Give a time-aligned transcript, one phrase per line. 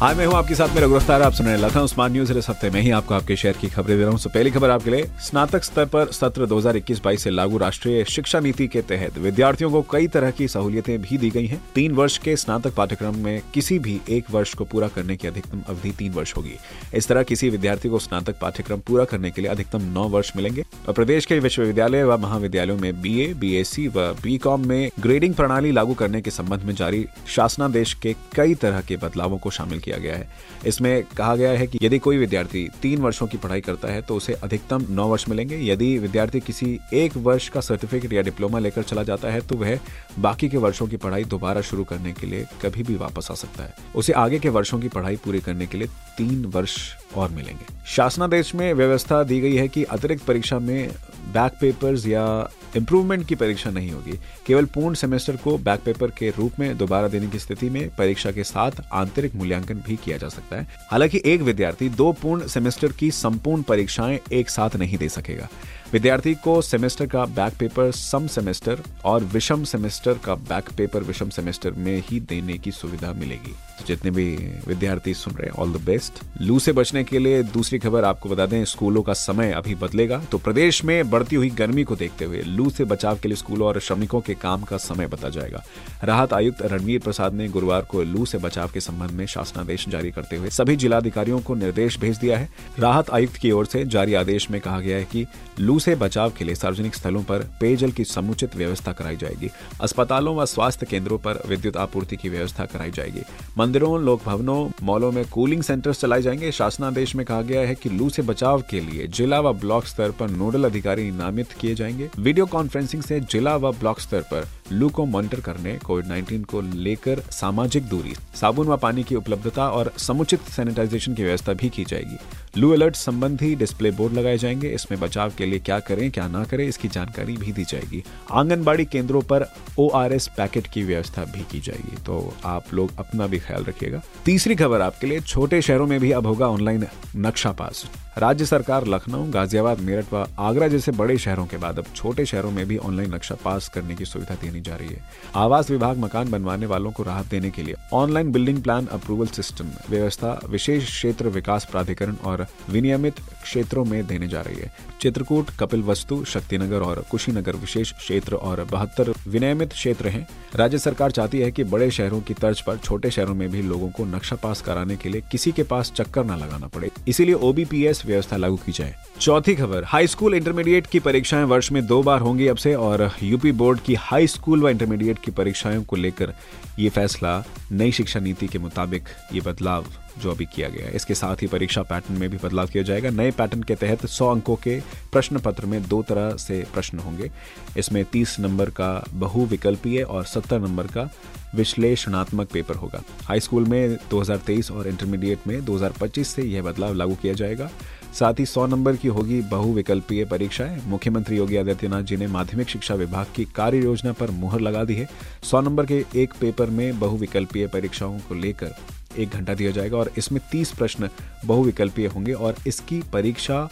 [0.00, 2.48] हाय, मैं हूँ आपके साथ मेरा रघुरफ्तार आप सुन रहे हैं लखनऊ स्मार्ट न्यूज़। इस
[2.48, 4.90] हफ़्ते में ही आपको आपके शहर की खबरें दे रहा हूँ। तो पहली खबर आपके
[4.90, 9.82] लिए। स्नातक स्तर पर सत्र 2021-22 से लागू राष्ट्रीय शिक्षा नीति के तहत विद्यार्थियों को
[9.90, 13.78] कई तरह की सहूलियतें भी दी गई हैं। तीन वर्ष के स्नातक पाठ्यक्रम में किसी
[13.78, 16.54] भी एक वर्ष को पूरा करने की अधिकतम अवधि तीन वर्ष होगी।
[16.94, 20.64] इस तरह किसी विद्यार्थी को स्नातक पाठ्यक्रम पूरा करने के लिए अधिकतम नौ वर्ष मिलेंगे।
[20.88, 24.66] और प्रदेश के विश्वविद्यालय व महाविद्यालयों में B A B S C व बी कॉम
[24.68, 29.38] में ग्रेडिंग प्रणाली लागू करने के संबंध में जारी शासनादेश के कई तरह के बदलावों
[29.38, 30.28] को शामिल किया गया है।
[30.66, 34.16] इसमें कहा गया है कि यदि कोई विद्यार्थी तीन वर्षों की पढ़ाई करता है तो
[34.16, 38.82] उसे अधिकतम नौ वर्ष मिलेंगे। यदि विद्यार्थी किसी एक वर्ष का सर्टिफिकेट या डिप्लोमा लेकर
[38.82, 39.78] चला जाता है तो वह
[40.18, 43.64] बाकी के वर्षों की पढ़ाई दोबारा शुरू करने के लिए कभी भी वापस आ सकता
[43.64, 46.76] है। उसे आगे के वर्षों की पढ़ाई पूरी करने के लिए तीन वर्ष
[47.16, 50.90] और मिलेंगे। शासनादेश में व्यवस्था दी गई है कि अतिरिक्त परीक्षा में
[51.28, 52.26] बैक पेपर्स या
[52.76, 57.08] इम्प्रूवमेंट की परीक्षा नहीं होगी। केवल पूर्ण सेमेस्टर को बैक पेपर के रूप में दोबारा
[57.08, 61.22] देने की स्थिति में परीक्षा के साथ आंतरिक मूल्यांकन भी किया जा सकता है। हालाँकि
[61.24, 65.48] एक विद्यार्थी दो पूर्ण सेमेस्टर की संपूर्ण परीक्षाएँ एक साथ नहीं दे सकेगा।
[65.92, 71.28] विद्यार्थी को सेमेस्टर का बैक पेपर सम सेमेस्टर और विषम सेमेस्टर का बैक पेपर विषम
[71.28, 73.54] सेमेस्टर में ही देने की सुविधा मिलेगी।
[73.90, 74.24] जितने भी
[74.66, 78.28] विद्यार्थी सुन रहे हैं ऑल द बेस्ट लू से बचने के लिए दूसरी खबर आपको
[78.28, 82.24] बता दें, स्कूलों का समय अभी बदलेगा। तो प्रदेश में बढ़ती हुई गर्मी को देखते
[82.24, 85.62] हुए लू से बचाव के लिए स्कूलों और श्रमिकों के काम का समय बता जाएगा।
[86.04, 90.10] राहत आयुक्त रणवीर प्रसाद ने गुरुवार को लू से बचाव के संबंध में शासनादेश जारी
[90.10, 94.14] करते हुए सभी जिलाधिकारियों को निर्देश भेज दिया है। राहत आयुक्त की ओर से जारी
[94.14, 95.26] आदेश में कहा गया है कि
[95.60, 100.36] लू से बचाव के लिए सार्वजनिक स्थलों पर पेयजल की समुचित व्यवस्था कराई जाएगी। अस्पतालों
[100.36, 103.22] व स्वास्थ्य केंद्रों पर विद्युत आपूर्ति की व्यवस्था कराई जाएगी।
[103.58, 107.88] मंदिरों लोक भवनों मॉलों में कूलिंग सेंटर्स चलाए जाएँगे। शासनादेश में कहा गया है कि
[107.88, 112.10] लू से बचाव के लिए जिला व ब्लॉक स्तर पर नोडल अधिकारी नामित किए जाएँगे।
[112.18, 116.60] वीडियो कॉन्फ्रेंसिंग से जिला व ब्लॉक स्तर पर लू को मॉनिटर करने कोविड 19 को
[116.60, 121.84] लेकर सामाजिक दूरी, साबुन व पानी की उपलब्धता और समुचित सैनिटाइजेशन की व्यवस्था भी की
[121.84, 122.18] जाएगी।
[122.56, 126.44] लू अलर्ट संबंधी डिस्प्ले बोर्ड लगाए जाएँगे। इसमें बचाव के लिए क्या करें, क्या ना
[126.44, 131.60] करें, इसकी जानकारी भी दी जाएगी। आंगनबाड़ी केंद्रों पर ओआरएस पैकेट की व्यवस्था भी की
[131.60, 136.00] जाएगी। तो आप लोग अपना भी ख्याल रखिएगा। तीसरी खबर आपके लिए, छोटे शहरों में
[136.00, 137.86] भी अब होगा ऑनलाइन नक्शा पास।
[138.18, 142.50] राज्य सरकार, लखनऊ, गाजियाबाद, मेरठ व आगरा जैसे बड़े शहरों के बाद अब छोटे शहरों
[142.50, 145.02] में भी ऑनलाइन नक्शा पास करने की सुविधा देनी जा रही है।
[145.34, 149.68] आवास विभाग मकान बनवाने वालों को राहत देने के लिए online building plan approval system,
[149.90, 155.82] व्यवस्था, विशेष क्षेत्र विकास प्राधिकरण और विनियमित क्षेत्रों में देने जा रही है। चित्रकूट कपिल
[155.82, 160.26] वस्तु शक्तिनगर और कुशीनगर विशेष क्षेत्र और बहत्तर विनियमित क्षेत्र हैं।
[160.56, 163.90] राज्य सरकार चाहती है कि बड़े शहरों की तर्ज पर छोटे शहरों में भी लोगों
[163.90, 167.99] को नक्शा पास कराने के लिए किसी के पास चक्कर न लगाना पड़े। इसीलिए ओबीपीएस
[168.06, 172.20] व्यवस्था लागू की जाए। चौथी खबर हाई स्कूल इंटरमीडिएट की परीक्षाएँ वर्ष में दो बार
[172.20, 176.34] होंगी अब से और यूपी बोर्ड की हाई स्कूल व इंटरमीडिएट की परीक्षाओं को लेकर
[176.78, 179.86] ये फैसला नई शिक्षा नीति के मुताबिक ये बदलाव
[180.18, 183.10] जो अभी किया गया है। इसके साथ ही परीक्षा पैटर्न में भी बदलाव किया जाएगा।
[183.10, 184.80] नए पैटर्न के तहत 100 अंकों के
[185.12, 187.30] प्रश्न पत्र में दो तरह से प्रश्न होंगे।
[187.78, 191.10] इसमें 30 नंबर का बहुविकल्पीय और 70 नंबर का
[191.54, 197.14] विश्लेषणात्मक पेपर होगा। हाई स्कूल में 2023 और इंटरमीडिएट में 2025 से यह बदलाव लागू
[197.14, 197.70] किया जाएगा।
[198.14, 202.94] साथ ही 100 नंबर की होगी बहुविकल्पीय परीक्षाएँ। मुख्यमंत्री योगी आदित्यनाथ जी ने माध्यमिक शिक्षा
[202.94, 205.08] विभाग की कार्य योजना पर मुहर लगा दी है।
[205.42, 208.74] 100 नंबर के एक पेपर में बहुविकल्पीय परीक्षाओं को लेकर
[209.18, 211.08] एक घंटा दिया जाएगा और इसमें 30 प्रश्न
[211.44, 213.68] बहुविकल्पीय होंगे और इसकी परीक्षा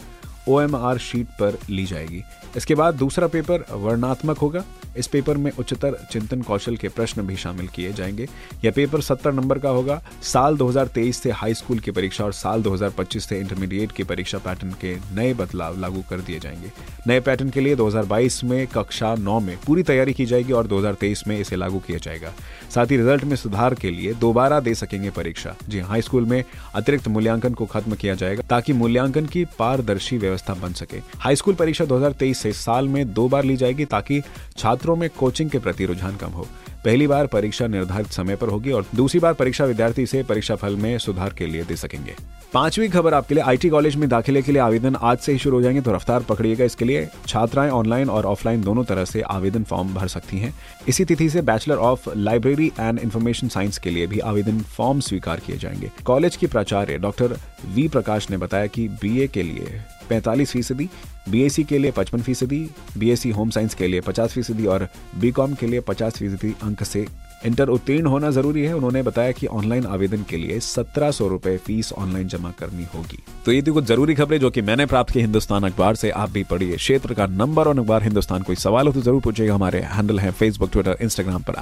[0.49, 2.23] ओएमआर शीट पर ली जाएगी।
[2.57, 4.63] इसके बाद दूसरा पेपर वर्णात्मक होगा।
[4.99, 8.27] इस पेपर में उच्चतर चिंतन कौशल के प्रश्न भी शामिल किए जाएँगे।
[8.65, 12.63] यह पेपर 70 नंबर का होगा। साल 2023 से हाई स्कूल की परीक्षा और साल
[12.63, 16.71] 2025 से इंटरमीडिएट की परीक्षा पैटर्न के नए बदलाव लागू कर दिए जाएँगे।
[17.07, 21.27] नए पैटर्न के लिए 2022 में कक्षा 9 में पूरी तैयारी की जाएगी और 2023
[21.27, 22.33] में इसे लागू किया जाएगा।
[22.75, 26.43] साथ ही रिज़ल्ट में सुधार के लिए दोबारा दे सकेंगे परीक्षा। जी हाई स्कूल में
[26.75, 31.55] अतिरिक्त मूल्यांकन को खत्म किया जाएगा ताकि मूल्यांकन की पारदर्शी व्यवस्था बन सके। हाई स्कूल
[31.55, 34.21] परीक्षा 2023 से साल में दो बार ली जाएगी ताकि
[34.57, 36.47] छात्रों में कोचिंग के प्रति रुझान कम हो।
[36.85, 40.75] पहली बार परीक्षा निर्धारित समय पर होगी और दूसरी बार परीक्षा विद्यार्थी से परीक्षा फल
[40.75, 42.15] में सुधार के लिए दे सकेंगे।
[42.53, 45.57] पांचवी खबर आपके लिए, आईटी कॉलेज में दाखिले के लिए आवेदन आज से ही शुरू
[45.57, 49.63] हो जाएँगे तो रफ्तार पकड़िएगा इसके लिए। छात्राएँ ऑनलाइन और ऑफलाइन दोनों तरह से आवेदन
[49.63, 50.53] फॉर्म भर सकती हैं।
[50.87, 55.39] इसी तिथि से bachelor of library and information science के लिए भी आवेदन फॉर्म स्वीकार
[55.39, 60.51] किए जाएँगे। कॉलेज की प्राचार्य डॉक्टर वी प्रकाश ने बताया कि बीए के लिए पैंतालीस
[60.51, 60.89] फ़ीसदी
[61.29, 62.67] बीएससी के लिए पचपन फ़ीसदी
[62.97, 64.87] बीएससी होम साइंस के लिए पचास फ़ीसदी और
[65.19, 67.05] बीकॉम के लिए पचास फ़ीसदी अंक से
[67.45, 71.55] इंटर उत्तीर्ण होना ज़रूरी है। उन्होंने बताया कि ऑनलाइन आवेदन के लिए सत्रह सौ रुपए
[71.57, 75.13] फ़ीस ऑनलाइन जमा करनी होगी। तो ये थी कुछ ज़रूरी खबरें जो कि मैंने प्राप्त
[75.13, 78.87] की हिंदुस्तान अखबार से। आप भी पढ़िए क्षेत्र का नंबर और अखबार। हिंदुस्तान कोई सवाल
[78.87, 81.55] हो तो ज़रूर पूछेगा हमारे हैंडल है फेसबुक ट्विटर इंस्टाग्राम पर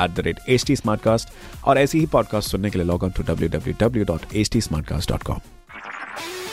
[0.50, 1.30] एट
[1.66, 4.50] और ऐसी ही पॉडकास्ट सुनने के लिए log on to W W W dot H
[4.52, 5.57] T